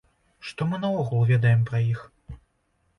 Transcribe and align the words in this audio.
Што 0.51 0.67
мы 0.71 0.79
наогул 0.87 1.21
ведаем 1.35 1.61
пра 1.71 1.85
іх? 1.93 2.05